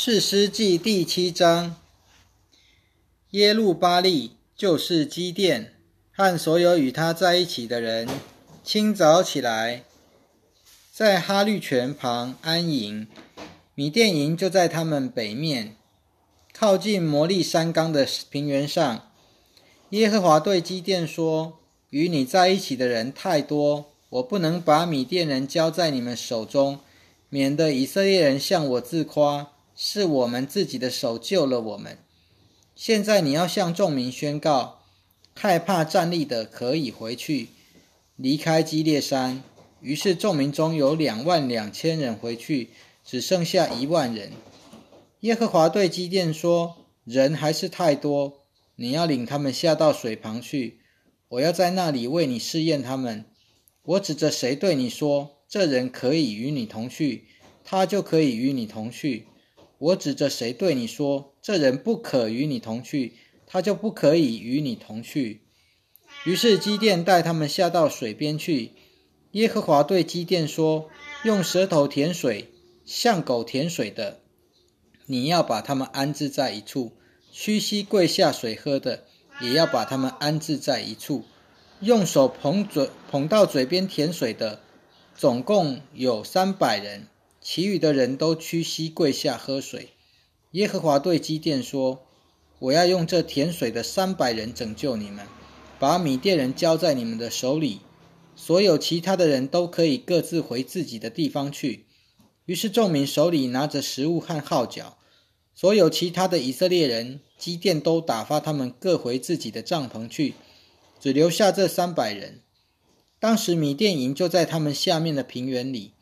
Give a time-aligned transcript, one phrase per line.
[0.00, 1.74] 士师记第七章，
[3.32, 5.74] 耶路巴利就是基甸
[6.12, 8.08] 和所有与他在一起的人，
[8.62, 9.82] 清早起来，
[10.92, 13.08] 在哈律泉旁安营。
[13.74, 15.74] 米甸营就在他们北面，
[16.54, 19.10] 靠近摩利山冈的平原上。
[19.90, 21.58] 耶和华对基甸说
[21.90, 26.78] ：“与你在一起的人太多，我不能把米甸人交在你们手中，
[27.28, 31.98] 免得以色列人向我自夸。”是我们自己的手救了我们。
[32.74, 34.80] 现在你要向众民宣告：
[35.36, 37.50] 害怕站立的可以回去，
[38.16, 39.40] 离开基列山。
[39.80, 42.70] 于是众民中有两万两千人回去，
[43.04, 44.32] 只剩下一万人。
[45.20, 48.40] 耶和华对基甸说：“人还是太多，
[48.74, 50.80] 你要领他们下到水旁去。
[51.28, 53.24] 我要在那里为你试验他们。
[53.84, 57.26] 我指着谁对你说：这人可以与你同去，
[57.62, 59.26] 他就可以与你同去。”
[59.78, 63.14] 我指着谁对你说：“这人不可与你同去，
[63.46, 65.42] 他就不可以与你同去。”
[66.26, 68.72] 于是基甸带他们下到水边去。
[69.32, 70.88] 耶和华对基甸说
[71.22, 72.50] ：“用舌头舔水，
[72.84, 74.20] 像狗舔水的，
[75.06, 76.92] 你要把他们安置在一处；
[77.30, 79.04] 屈膝跪下水喝的，
[79.40, 81.22] 也要把他们安置在一处；
[81.80, 84.60] 用手捧嘴捧到嘴边舔水的，
[85.14, 87.06] 总共有三百人。”
[87.40, 89.90] 其余的人都屈膝跪下喝水。
[90.52, 92.06] 耶和华对基甸说
[92.58, 95.26] ：“我要用这甜水的三百人拯救你们，
[95.78, 97.80] 把米甸人交在你们的手里。
[98.34, 101.86] 所有其他的人都可以各自回自己的地方去。”
[102.46, 104.96] 于是众民手里拿着食物和号角，
[105.54, 110.34] 所有其他的以色列人，基甸都打发他们各回自己的帐篷去，
[110.98, 112.40] 只留下这三百人。
[113.20, 115.92] 当时米甸营就在他们下面的平原里。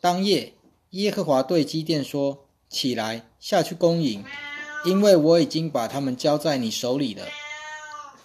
[0.00, 0.54] 当夜。
[0.92, 4.22] 耶和华对基甸说：“起来，下去攻营，
[4.84, 7.24] 因为我已经把他们交在你手里了。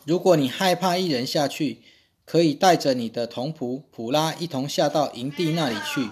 [0.04, 1.82] 如果你害怕一人下去，
[2.26, 6.10] 可以带着你的同仆普拉一同下到营地那里去。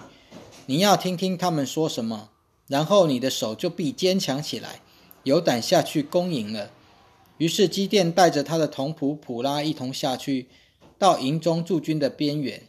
[0.64, 2.30] 你要听听他们说什么，
[2.68, 4.80] 然后你的手就必坚强起来，
[5.24, 6.70] 有胆下去攻营了。”
[7.36, 10.48] 于是基甸带着他的同仆普拉一同下去，
[10.96, 12.66] 到营中驻军的边缘。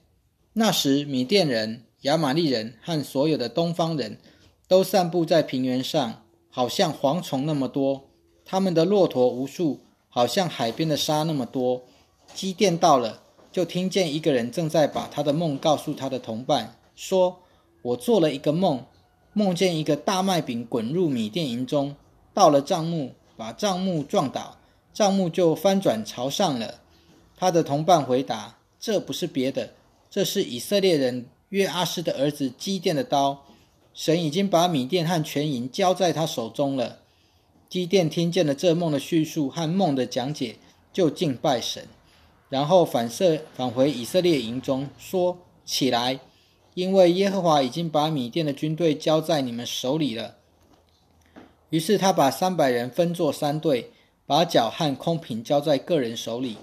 [0.52, 1.86] 那时米甸人。
[2.08, 4.18] 亚玛利人和所有的东方人
[4.66, 8.04] 都散布在平原上，好像蝗虫那么多；
[8.46, 11.84] 他们的骆驼无数，好像海边的沙那么多。
[12.34, 17.40] 基甸到了，就听见一个人正在把他的梦告诉他的同伴，说
[17.84, 18.86] ：“我做了一个梦，
[19.34, 21.94] 梦见一个大麦饼滚入米店营中，
[22.34, 24.58] 到了帐幕，把帐幕撞倒，
[24.94, 26.76] 帐幕就翻转朝上了。”
[27.36, 29.74] 他的同伴回答：“这不是别的，
[30.10, 33.46] 这是以色列人。”约阿斯的儿子基甸的刀，
[33.94, 37.00] 神已经把米甸和全营交在他手中了。
[37.70, 40.58] 基甸听见了这梦的叙述和梦的讲解，
[40.92, 41.88] 就敬拜神，
[42.50, 46.20] 然后反射返回以色列营中，说：“起来，
[46.74, 50.36] 因为耶和华已经把米甸的军队交在你们手里了。”
[51.72, 53.92] 于是他把三百人分作三队，
[54.26, 56.58] 把脚和空瓶交在个人手里，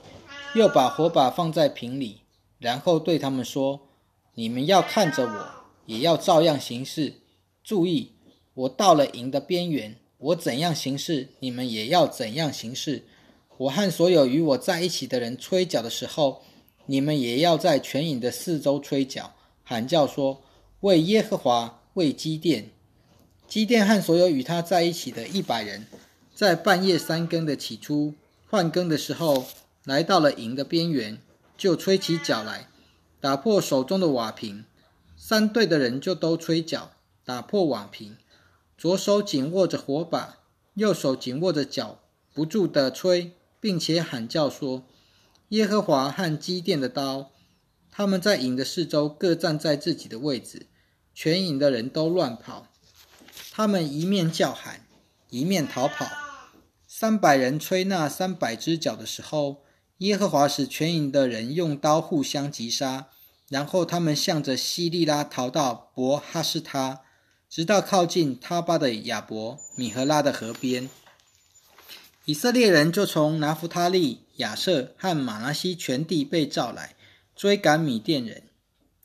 [0.55, 2.21] 又把火把放在瓶里，
[2.59, 3.84] 然后对他们说。
[4.34, 5.50] 你们要看着我，
[5.87, 7.15] 也要照样行事。
[7.62, 8.12] 注意，
[8.55, 13.05] 我到了营的边缘，我怎样行事，你们也要怎样行事。
[13.56, 16.43] 我和所有与我在一起的人吹角的时候，
[16.87, 20.43] 你们也要在全营的四周吹角，喊叫说
[20.81, 22.71] ：“为耶和华，为基甸。”
[23.47, 25.87] 基甸和所有与他在一起的一百人，
[26.34, 28.15] 在半夜三更的起初
[28.50, 29.47] 换更的时候，
[29.84, 31.19] 来到了营的边缘，
[31.56, 32.67] 就吹起角来。
[33.25, 34.67] 打破手中的瓦瓶，
[35.17, 36.91] 三队的人就都吹角，
[37.25, 38.19] 打破瓦瓶。
[38.77, 40.41] 左手紧握着火把，
[40.75, 42.01] 右手紧握着脚，
[42.35, 44.85] 不住地吹，并且喊叫说
[45.49, 47.31] ：“耶和华和基甸的刀！”
[47.91, 50.67] 他们在营的四周各站在自己的位置，
[51.15, 52.67] 全营的人都乱跑。
[53.51, 54.87] 他们一面叫喊，
[55.31, 56.06] 一面逃跑。
[56.87, 59.62] 三百人吹那三百只脚的时候，
[59.99, 63.09] 耶和华使全营的人用刀互相击杀。
[63.49, 67.02] 然后他们向着西利拉逃到伯哈斯他，
[67.49, 70.88] 直到靠近他巴的亚伯米和拉的河边。
[72.25, 76.96] 以色列人就从拿弗他利、亚瑟和马拉西全地被召来，
[77.37, 78.44] 追赶米甸人。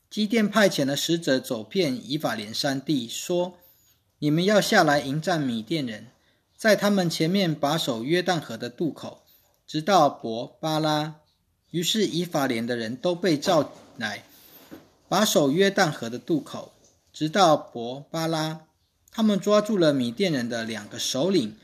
[0.08, 3.58] 基甸派遣了使者走遍以法莲山地，说
[4.18, 6.08] ：“你们要下来迎战米甸人，
[6.56, 9.22] 在他们前面把守约旦河的渡口，
[9.66, 11.16] 直到伯巴拉。”
[11.70, 14.24] 于是以法莲的人都被召来。
[15.10, 16.72] 把守约旦河的渡口，
[17.12, 18.60] 直到伯巴拉。
[19.10, 21.56] 他们抓住了米甸人的两个首领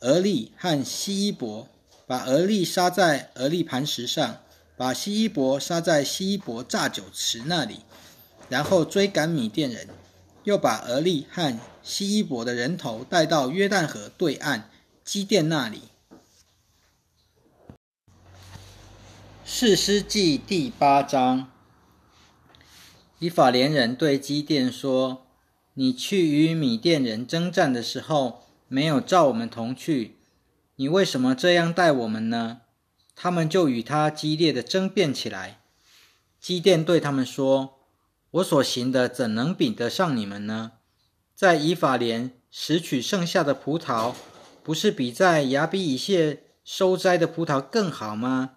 [0.00, 1.66] 俄利和西伊伯，
[2.06, 4.42] 把俄利杀在俄利磐石上，
[4.76, 7.80] 把西伊伯杀在西伊伯榨酒池那里，
[8.50, 9.88] 然后追赶米甸人，
[10.44, 14.68] 又把俄利和西伊伯的人头带到约旦河对岸
[15.02, 15.84] 基甸那里。
[19.46, 21.50] 士师记第八章，
[23.20, 25.26] 以法莲人对基甸说。
[25.74, 30.16] 你去与米甸人征战的时候，没有召我们同去，
[30.76, 32.62] 你为什么这样待我们呢？
[33.14, 35.60] 他们就与他激烈的争辩起来。
[36.40, 37.78] 基甸对他们说
[38.32, 40.72] ：“我所行的怎能比得上你们呢？
[41.34, 44.12] 在以法莲拾取剩下的葡萄，
[44.64, 48.56] 不是比在亚比以谢收摘的葡萄更好吗？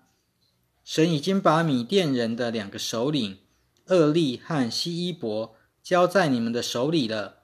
[0.83, 3.37] 神已经把米甸人的两个首领
[3.87, 7.39] 厄利和西伊伯。”交在你们的手里了，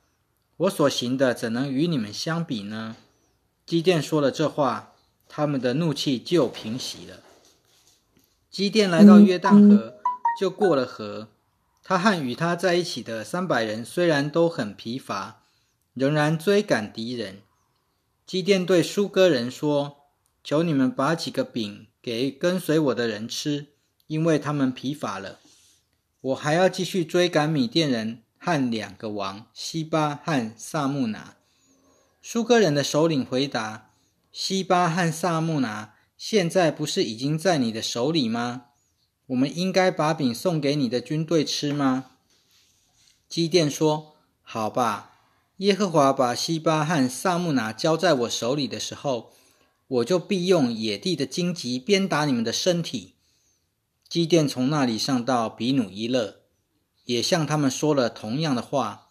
[0.55, 2.95] 我所行的怎能与你们相比呢？
[3.65, 4.93] 基甸说了这话，
[5.27, 7.19] 他们的怒气就平息了。
[8.49, 9.95] 基甸来到约旦河，
[10.39, 11.27] 就过了河。
[11.83, 15.43] 他和与他在一起的三百人虽然都很疲乏，
[15.93, 17.41] 仍然追赶敌人。
[18.25, 20.05] 基甸对舒哥人说
[20.41, 23.67] ：“求你们把几个饼给跟随我的人吃，
[24.07, 25.39] 因为他们疲乏了。
[26.21, 31.35] 我还要继续追赶米甸人。”和两个王西巴和萨木拿，
[32.21, 33.89] 苏格人的首领回答
[34.31, 38.67] ：“西巴和萨木拿现在不是已经在你的手里吗？
[39.27, 42.11] 我们应该把饼送给你的军队吃吗？”
[43.27, 45.11] 基甸说：“好吧，
[45.57, 49.33] 耶和华把西巴和萨木拿交在我手里的时候，
[49.87, 53.15] 我就必用野地的荆棘鞭打你们的身体。”
[54.09, 56.41] 基甸从那里上到比努伊勒。
[57.05, 59.07] 也向他们说了同样的话。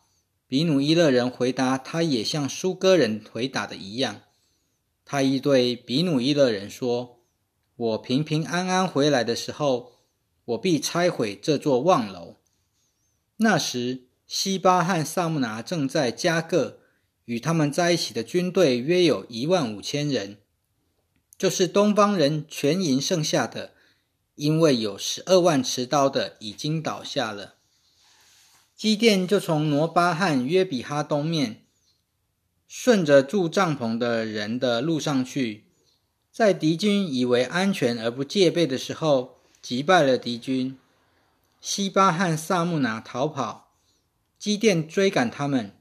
[0.47, 4.23] 比努伊勒人回答，他也像苏哥人回答的一样。
[5.05, 7.21] 他一对比努伊勒人说
[7.77, 9.93] ：“我平平安安回来的时候，
[10.47, 12.37] 我必拆毁这座望楼。”
[13.39, 16.79] 那时，西巴和萨木拿正在加各，
[17.27, 20.39] 与他们在一起的军队约有一万五千人，
[21.37, 23.75] 就是东方人全营剩下的，
[24.39, 27.57] 因为有十二万持刀的已经倒下了。
[28.77, 31.65] 基甸就从挪巴和约比哈东面，
[32.69, 35.65] 顺着住帐篷的人的路上去，
[36.31, 40.79] 在敌军以为安全而不戒备的时候，击败了敌军。
[41.61, 43.73] 西巴和萨木拿逃跑，
[44.39, 45.77] 基甸追赶他们，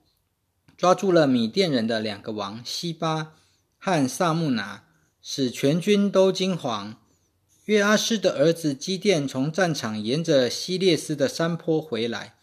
[0.76, 3.34] 抓住了米甸人的两个王西巴
[3.78, 4.86] 和萨木拿，
[5.22, 6.96] 使全军都惊惶。
[7.68, 12.36] 约阿斯的儿子基甸从战场沿着西列斯的山坡回来。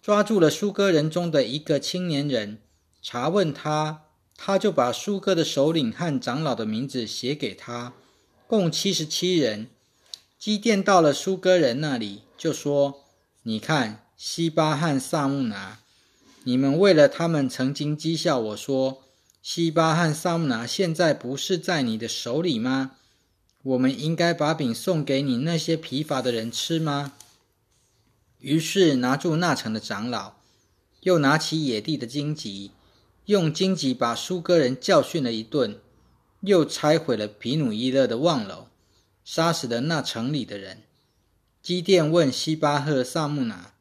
[0.00, 2.62] 抓住了苏哥人中的一个青年人，
[3.02, 4.04] 查问他，
[4.34, 7.92] 他就把苏哥的首领和长老的名字写给他，
[8.46, 9.68] 共七十七人。
[10.38, 13.04] 基甸到了苏哥人那里，就说
[13.44, 15.80] ：“你看，西巴和萨木拿，
[16.44, 19.02] 你们为了他们曾经讥笑我说，
[19.42, 22.92] 西巴和萨木拿现在不是在你的手里吗？
[23.66, 27.14] 我们应该把饼送给你那些疲乏的人吃吗？”
[28.38, 30.34] 于是拿住那城的长老，
[31.00, 32.70] 又拿起野地的荆棘，
[33.24, 35.80] 用荆棘把苏哥人教训了一顿，
[36.42, 38.68] 又拆毁了皮努伊勒的望楼，
[39.24, 40.84] 杀死了那城里的人。
[41.60, 43.72] 基甸问西巴赫萨木拿：“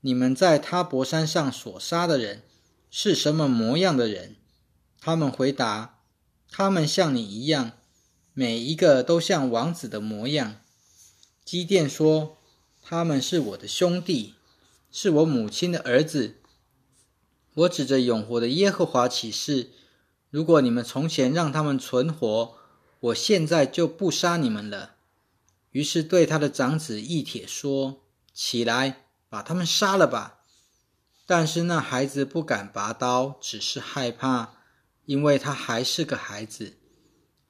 [0.00, 2.42] 你们在他伯山上所杀的人
[2.90, 4.36] 是什么模样的人？”
[4.98, 5.98] 他们回答
[6.50, 7.72] ：“他们像你一样，
[8.34, 10.56] 每一个都像王子的模样。”
[11.44, 12.36] 基甸说。
[12.82, 14.34] 他们是我的兄弟，
[14.90, 16.38] 是我母亲的儿子。
[17.54, 19.70] 我指着永活的耶和华起誓：
[20.30, 22.56] 如果你们从前让他们存活，
[22.98, 24.96] 我现在就不杀你们了。
[25.70, 28.02] 于是对他的长子义铁说
[28.34, 30.40] ：“起来，把他们杀了吧。”
[31.26, 34.54] 但是那孩子不敢拔刀，只是害怕，
[35.04, 36.78] 因为他还是个孩子。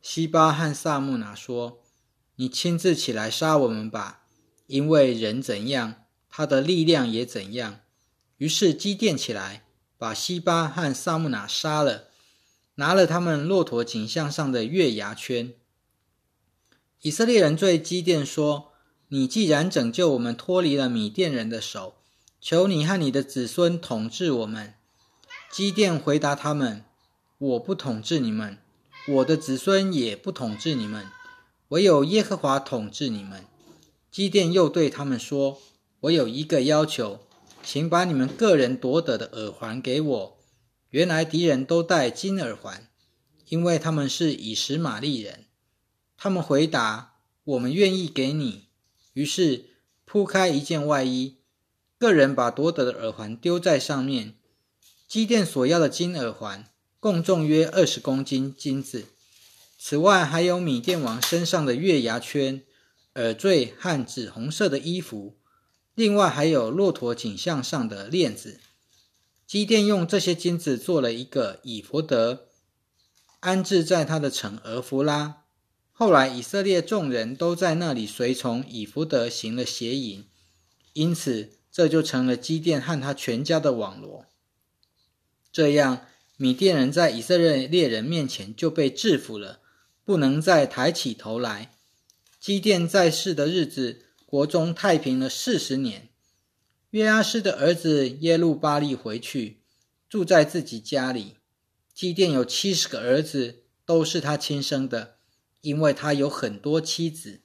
[0.02, 1.82] 西巴和萨木拿说
[2.36, 4.22] ：“你亲自起来杀我们吧。”
[4.66, 7.80] 因为人怎样，他的力量也怎样。
[8.36, 9.64] 于是基甸起来，
[9.98, 12.04] 把西巴和萨木拿杀了，
[12.76, 15.52] 拿了他们骆驼颈项上的月牙圈。
[17.02, 18.72] 以色列人对基甸说
[19.08, 21.96] ：“你既然拯救我们脱离了米甸人的手，
[22.40, 24.74] 求你和你的子孙统治我们。”
[25.50, 26.84] 基甸回答他们
[27.38, 28.58] ：“我不统治你们，
[29.10, 31.06] 我的子孙也不统治你们，
[31.68, 33.44] 唯有耶和华统治你们。”
[34.10, 35.60] 基甸又对他们说
[36.00, 37.20] ：“我有一个要求，
[37.62, 40.38] 请把你们个人夺得的耳环给我，
[40.90, 42.88] 原来敌人都戴金耳环，
[43.48, 45.46] 因为他们是以实玛利人。
[46.16, 47.14] 他们回答
[47.44, 48.66] ：“我们愿意给你。”
[49.14, 49.66] 于是
[50.04, 51.38] 铺开一件外衣，
[51.98, 54.34] 个人把夺得的耳环丢在上面。
[55.06, 56.68] 基甸所要的金耳环
[57.00, 59.06] 共重约二十公斤金子，
[59.78, 62.62] 此外还有米甸王身上的月牙圈、
[63.14, 65.38] 耳坠和紫红色的衣服，
[65.94, 68.60] 另外还有骆驼颈项上的链子。
[69.46, 72.48] 基甸用这些金子做了一个以弗德，
[73.40, 75.44] 安置在他的城俄弗拉。
[75.92, 80.26] 后来以色列众人都在那里随从以弗德行了邪淫，
[80.92, 84.26] 因此这就成了基甸和他全家的网罗。
[85.50, 86.06] 这样，
[86.42, 89.60] 米甸人在以色列猎人面前就被制服了，
[90.06, 91.74] 不能再抬起头来。
[92.40, 96.08] 基甸在世的日子，国中太平了四十年。
[96.92, 99.60] 约阿斯的儿子耶路巴利回去，
[100.08, 101.36] 住在自己家里。
[101.92, 105.16] 基甸有七十个儿子，都是他亲生的，
[105.60, 107.40] 因为他有很多妻子。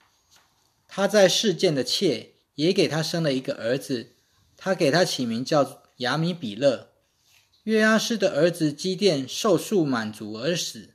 [0.88, 4.14] 他在世件的妾也给他生了一个儿子，
[4.56, 6.92] 他给他起名叫亚米比勒。
[7.65, 10.91] 约阿斯的儿子基甸受数满足而死，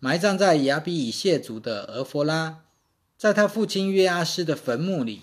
[0.00, 2.64] 埋葬在亚比以谢族的俄弗拉，
[3.16, 5.20] 在他父亲约阿斯的坟墓里。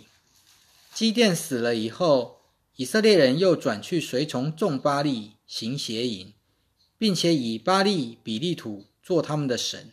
[0.93, 2.37] 基甸死了以后。
[2.77, 6.33] 以色列人又转去随从众巴利行邪淫，
[6.97, 9.91] 并且以巴利比利土做他们的神。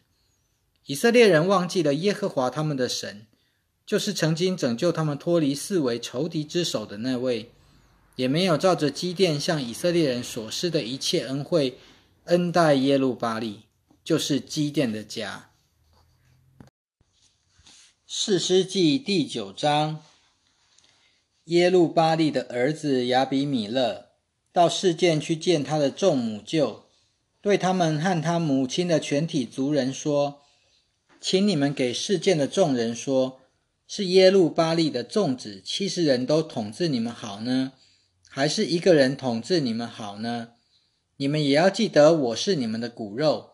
[0.87, 3.27] 以色列人忘记了耶和华他们的神，
[3.85, 7.51] 就是曾经拯救他们脱离四围仇敌之手的那位，
[8.19, 11.79] 也没有照着基甸向以色列人所施的一切恩惠
[12.25, 13.61] 恩待耶路巴利，
[14.03, 15.51] 就是基甸的家。
[18.09, 20.03] 四师记第九章。
[21.45, 24.09] 耶路巴利的儿子亚比米勒
[24.53, 26.87] 到事件去见他的众母舅，
[27.41, 30.43] 对他们和他母亲的全体族人说
[31.21, 33.41] ：“请你们给事件的众人说，
[33.87, 37.73] 是耶路巴利的众子七十人都统治你们好呢，
[38.29, 40.51] 还是一个人统治你们好呢？
[41.17, 43.53] 你们也要记得我是你们的骨肉。”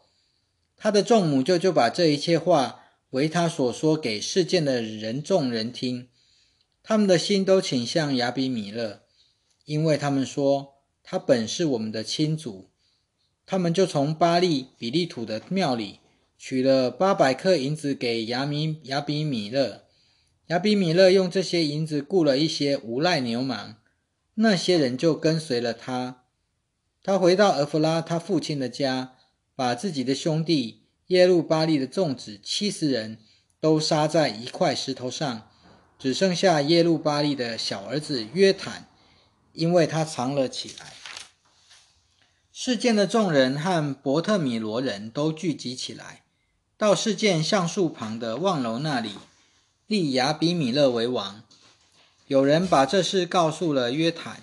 [0.77, 6.09] 他的众母舅就把这一切话为他所说给事件的人众人听。
[6.83, 9.01] 他们的心都倾向亚比米勒，
[9.65, 12.69] 因为他们说他本是我们的亲族。
[13.47, 16.01] 他们就从巴利比利土的庙里
[16.37, 19.85] 取了八百克银子给亚米亚比米勒。
[20.49, 23.77] 亚比米勒用这些银子雇了一些无赖牛氓，
[24.35, 26.23] 那些人就跟随了他。
[27.03, 29.13] 他回到俄弗拉他父亲的家，
[29.55, 33.19] 把自己的兄弟耶路巴利的众子七十人
[33.61, 35.49] 都杀在一块石头上。
[35.97, 38.89] 只剩下耶路巴利的小儿子约坦，
[39.53, 40.93] 因为他藏了起来。
[42.53, 46.23] 事件的众人和伯特米罗人都聚集起来，
[46.77, 49.13] 到事件橡树旁的望楼那里，
[49.87, 51.43] 立亚比米勒为王。
[52.27, 54.41] 有人把这事告诉了约坦，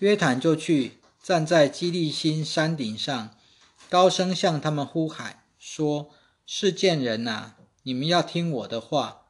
[0.00, 3.30] 约坦就去站在基利心山顶上，
[3.88, 6.10] 高声向他们呼喊说
[6.44, 7.54] ：“事件人呐，
[7.84, 9.22] 你们要听我的话。”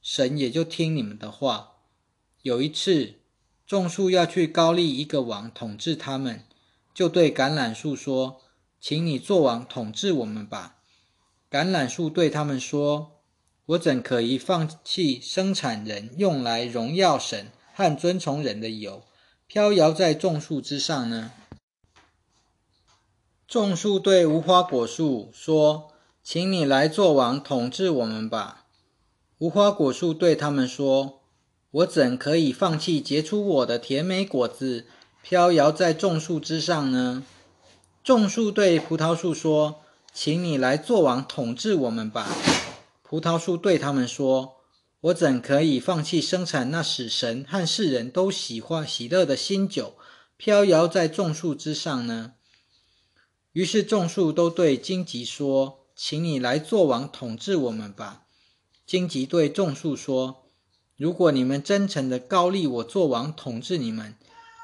[0.00, 1.76] 神也就听你们的话。
[2.42, 3.14] 有一次，
[3.66, 6.44] 众树要去高丽一个王统治他们，
[6.92, 8.40] 就对橄榄树说
[8.80, 10.76] ：“请你做王统治我们吧。”
[11.50, 13.13] 橄榄树对他们说
[13.66, 19.02] ：“我怎可以放弃生产人用来荣耀神和尊崇人的油，
[19.46, 21.32] 飘摇在众树之上呢？”
[23.48, 25.92] 众树对无花果树说
[26.22, 28.66] ：“请你来做王统治我们吧。”
[29.38, 31.20] 无花果树对他们说
[31.70, 34.86] ：“我怎可以放弃结出我的甜美果子，
[35.22, 37.22] 飘摇在众树之上呢？”
[38.02, 42.26] 众树对葡萄树说：“请你来做王，统治我们吧。”
[43.14, 44.56] 葡萄树对他们说
[45.02, 49.94] ：“我怎可以放弃生产那使神和世人都喜欢喜乐的新酒，
[50.36, 52.32] 飘摇在众树之上呢？”
[53.54, 58.24] 于是众树都对荆棘说：“请你来做王，统治我们吧。”
[58.84, 60.46] 荆棘对众树说
[60.98, 64.16] ：“如果你们真诚的高立我做王统治你们，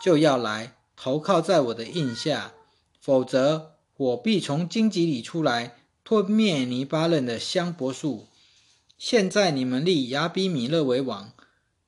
[0.02, 2.54] 就要来投靠在我的印下；
[3.00, 8.26] 否则，我必从荆棘里出来，吞灭泥巴嫩的香柏树。
[9.00, 11.32] 现在你们立亚比米勒为王，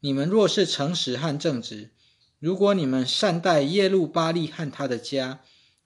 [0.00, 1.90] 你们若是诚实和正直，
[2.38, 5.40] 如果你们善待耶路巴利和他的家，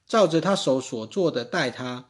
[0.07, 2.09] 照着他手所做的待他，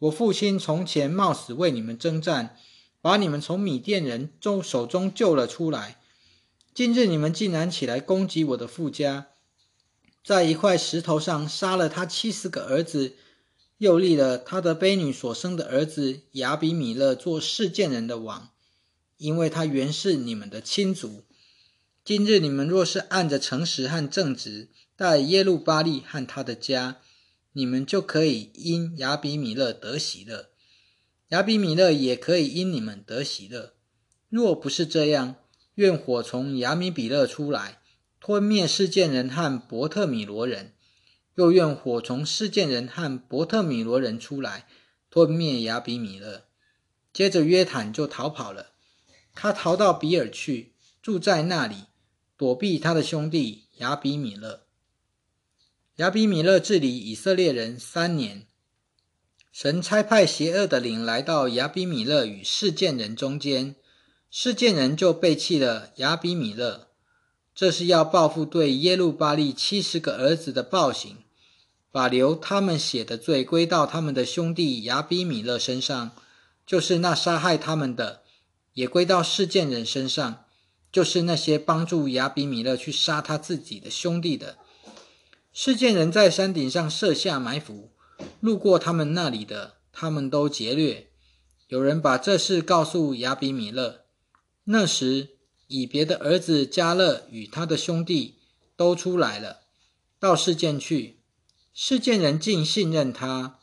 [0.00, 2.56] 我父亲从前冒死为你们征战。”
[3.02, 5.96] 把你们从米甸人中手中救了出来。
[6.74, 9.28] 今日你们竟然起来攻击我的富家，
[10.22, 13.14] 在一块石头上杀了他七十个儿子，
[13.80, 18.50] 又立了他的婢女所生的儿子亚比米勒做世件人的王，
[19.16, 21.24] 因为他原是你们的亲族。
[22.04, 26.98] 今日你们若是按着诚实和正直待耶路巴利和他的家，
[27.54, 30.50] 你们就可以因亚比米勒得喜乐，
[31.28, 33.72] 亚比米勒也可以因你们得喜乐。
[34.28, 35.36] 若不是这样，
[35.76, 37.78] 愿火从亚米比勒出来。
[38.20, 40.74] 吞灭世件人和伯特米罗人，
[41.40, 44.66] 又愿火从事件人和伯特米罗人出来，
[45.08, 46.44] 吞灭亚比米勒。
[47.14, 48.72] 接着约坦就逃跑了，
[49.34, 51.86] 他逃到比尔去，住在那里，
[52.36, 54.64] 躲避他的兄弟亚比米勒。
[55.96, 58.46] 亚比米勒治理以色列人三年，
[59.50, 63.76] 神差派邪恶的灵来到亚比米勒与事件人中间，
[64.30, 66.88] 事件人就背弃了亚比米勒。
[67.54, 71.19] 这是要报复对耶路巴利七十个儿子的暴行，
[71.90, 76.12] 把流他们血的罪归到他们的兄弟亚比米勒身上，
[76.66, 78.22] 就是那杀害他们的；
[78.74, 80.44] 也归到事件人身上，
[80.92, 84.56] 就是那些帮助亚比米勒去杀他自己的兄弟的。
[85.52, 87.90] 事件人在山顶上设下埋伏，
[88.40, 91.10] 路过他们那里的，他们都劫掠。
[91.68, 94.02] 有人把这事告诉亚比米勒，
[94.64, 95.36] 那时。
[95.72, 98.40] 以别的儿子加勒与他的兄弟
[98.74, 99.60] 都出来了，
[100.18, 101.19] 到事件去。
[101.72, 103.58] 事件人竟信任他，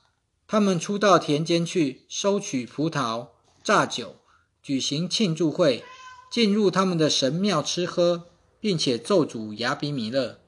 [0.48, 3.28] 他们出到田间去收取葡萄、
[3.64, 4.16] 榨酒，
[4.64, 5.84] 举行庆祝会，
[6.32, 8.28] 进入他们的神庙吃喝，
[8.60, 10.40] 并且咒诅亚比米勒。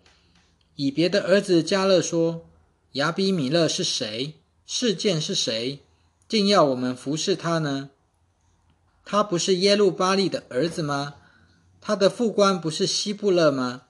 [0.75, 2.47] 以别的儿子加勒说
[2.93, 4.35] ：“亚比米勒是谁？
[4.65, 5.79] 事件是谁？
[6.27, 7.89] 竟要我们服侍他呢？
[9.03, 11.15] 他不是耶路巴利的儿子吗？”
[11.81, 13.83] 他的副官不是希布勒吗？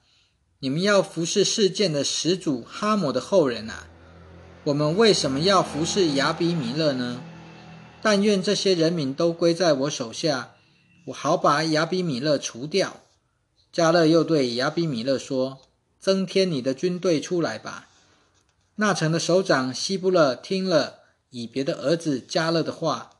[0.61, 3.87] 你们要服侍事件的始祖哈姆的后人啊！
[4.65, 7.21] 我们为什么要服侍亚比米勒呢？
[8.01, 10.55] 但愿这些人民都归在我手下，
[11.05, 12.97] 我好把亚比米勒除掉。
[13.71, 15.60] 加勒又对亚比米勒说
[15.97, 17.88] ：“增添你的军队出来吧。”
[18.75, 23.12] 那城的首长希布勒听了以别的儿子加勒的话，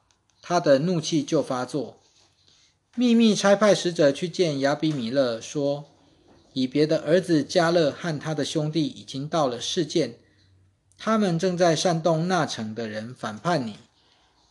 [0.41, 2.01] 他的怒气就发作。
[2.95, 5.85] 秘密差派使者去见亚比米勒，说
[6.53, 10.15] ：“以别的儿子加勒和他的兄弟已经到了事件，
[10.97, 13.75] 他们正在煽动那城的人反叛你。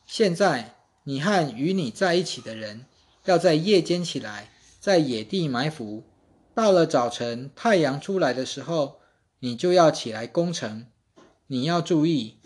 [0.07, 2.87] 现在你和与你在一起的人，
[3.25, 6.05] 要在夜间起来，在野地埋伏。
[6.55, 9.01] 到了早晨太阳出来的时候，
[9.41, 10.87] 你就要起来攻城。
[11.49, 12.39] 你要注意，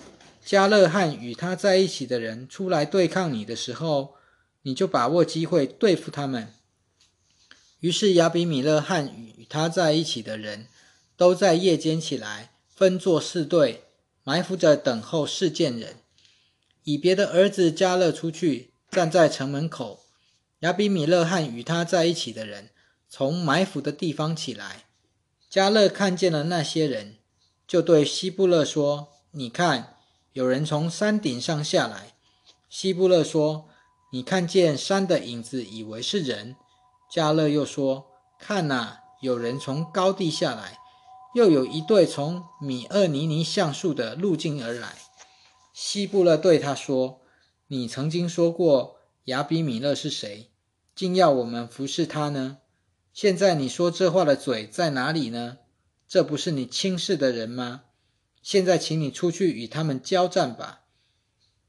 [0.45, 4.15] 加勒和与他在一起的人出来对抗你的时候。”
[4.65, 6.55] 你就把握机会对付他们。
[7.83, 10.69] 于是亚比米勒和与他在一起的人
[11.17, 13.83] 都在夜间起来，分作四队，
[14.23, 15.97] 埋伏着等候事件人。
[16.85, 20.05] 以别的儿子加勒出去，站在城门口。
[20.61, 22.71] 亚比米勒和与他在一起的人
[23.09, 24.85] 从埋伏的地方起来。
[25.51, 27.17] 加勒看见了那些人，
[27.67, 29.97] 就对希布勒说：“你看，
[30.35, 32.15] 有人从山顶上下来。”
[32.71, 33.69] 希布勒说。
[34.15, 36.55] 你看见山的影子，以为是人。
[37.13, 38.07] 加勒又说
[38.41, 40.79] ：“看呐，有人从高地下来，
[41.35, 44.95] 又有一队从米厄尼尼橡树的路径而来。”
[45.75, 47.21] 希布勒对他说
[47.69, 50.53] ：“你曾经说过亚比米勒是谁，
[50.95, 52.57] 竟要我们服侍他呢？
[53.13, 55.59] 现在你说这话的嘴在哪里呢？
[56.09, 57.83] 这不是你轻视的人吗？
[58.41, 60.81] 现在，请你出去与他们交战吧。”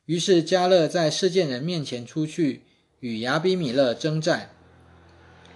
[0.08, 2.66] 于是加勒在事件人面前出去
[3.02, 4.52] 与亚比米勒征战。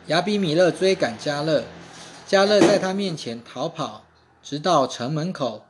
[0.08, 1.65] 亚比米勒追赶加勒，
[2.26, 4.06] 加勒在他面前逃跑，
[4.41, 5.65] 直到城门口，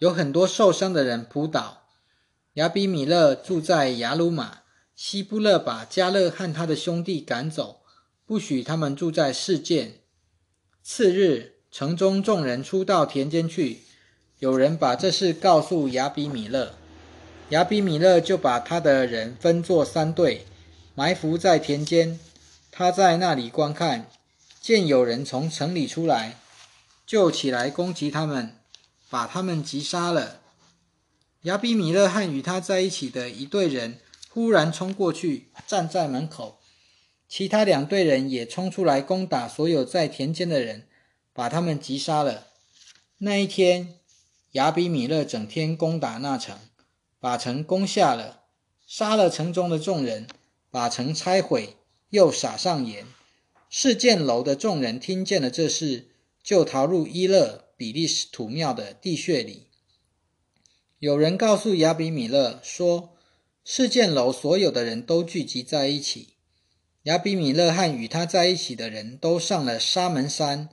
[0.00, 1.84] 有很多受伤的人扑倒。
[2.54, 4.58] 亚比米勒住在雅鲁马，
[4.94, 7.80] 希布勒把加勒和他的兄弟赶走，
[8.26, 9.94] 不许他们住在事件。
[10.82, 13.78] 次日，城中众人出到田间去，
[14.40, 16.74] 有人把这事告诉亚比米勒。
[17.48, 20.44] 亚比米勒就把他的人分作三队，
[20.94, 22.20] 埋伏在田间。
[22.70, 24.08] 他在那里观看，
[24.60, 26.36] 见有人从城里出来，
[27.04, 28.56] 就起来攻击他们，
[29.08, 30.40] 把他们击杀了。
[31.42, 36.60] 亚比米勒和与他在一起的一队人忽然冲过去，站在门口。
[37.28, 40.86] 其他两队人也冲出来攻打所有在田间的人，
[41.32, 42.48] 把他们击杀了。
[43.18, 43.96] 那一天，
[44.52, 46.58] 亚比米勒整天攻打那城。
[47.18, 48.44] 把城攻下了，
[48.86, 50.26] 杀了城中的众人，
[50.70, 51.76] 把城拆毁，
[52.10, 53.06] 又撒上盐。
[53.68, 56.08] 事件楼的众人听见了这事，
[56.42, 59.68] 就逃入伊勒，比利时土庙的地穴里。
[60.98, 63.16] 有人告诉亚比米勒说，
[63.64, 66.34] 事件楼所有的人都聚集在一起。
[67.04, 70.68] 亚比米勒和与他在一起的人都上了沙门山。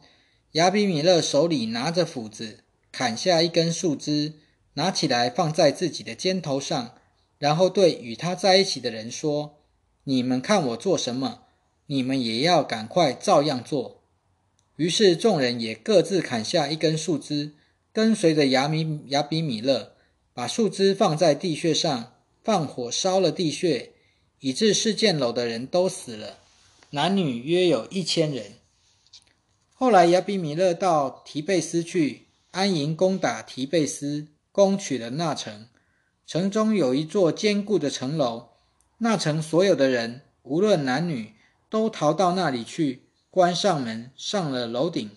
[0.54, 4.34] 亚比米勒手里拿着斧子，砍下一根树枝，
[4.74, 6.96] 拿起来放在自己的肩头上，
[7.38, 9.57] 然后对与他在一起的人说
[10.10, 11.42] ：“你们看我做什么，
[11.88, 14.02] 你们也要赶快照样做。”
[14.78, 17.52] 于是众人也各自砍下一根树枝，
[17.92, 19.92] 跟随着亚米亚比米勒。
[20.34, 23.92] 把树枝放在地穴上，放火烧了地穴，
[24.40, 26.38] 以致事件楼的人都死了，
[26.92, 28.54] 男女约有一千人。
[29.74, 35.68] 后来亚比米勒到提贝斯去安营攻打提贝斯，攻取了那城。
[36.26, 38.50] 城中有一座坚固的城楼，
[39.00, 41.36] 那城所有的人，无论男女，
[41.70, 45.12] 都逃到那里去，关上门，上了楼顶。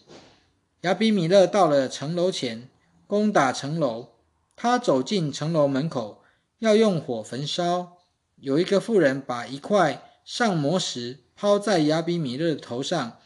[0.83, 2.69] 亚比米勒到了城楼前，
[3.07, 4.11] 攻打城楼。
[4.55, 6.23] 他走进城楼门口，
[6.59, 7.97] 要用火焚烧。
[8.37, 13.19] 有一个妇人把一块上磨石抛在亚比米勒的头上，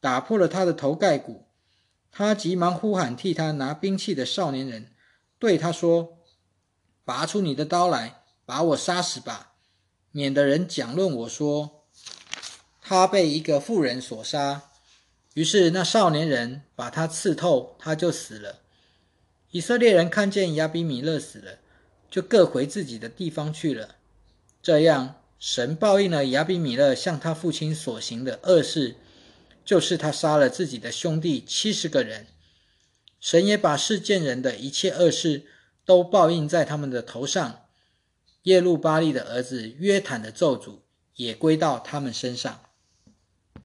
[0.00, 1.44] 打破了他的头盖骨。
[2.10, 4.90] 他急忙呼喊替他拿兵器的少年人，
[5.38, 6.16] 对他说
[7.04, 9.52] ：“拔出你的刀来，把我杀死吧，
[10.12, 11.84] 免得人讲论我说
[12.80, 14.62] 他被一个妇人所杀。”
[15.34, 18.58] 于是那少年人把他刺透，他就死了。
[19.50, 21.58] 以色列人看见亚比米勒死了，
[22.10, 23.96] 就各回自己的地方去了。
[24.60, 28.96] 这样，神报应了亚比米勒向他父亲所行的恶事，
[29.64, 32.26] 就是他杀了自己的兄弟七十个人。
[33.20, 35.46] 神也把世间人的一切恶事
[35.84, 37.66] 都报应在他们的头上。
[38.48, 40.78] 耶路巴利的儿子约坦的咒诅
[41.16, 42.67] 也归到他们身上。